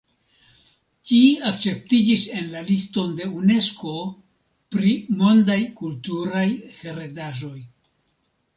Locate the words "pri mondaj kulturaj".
4.77-6.45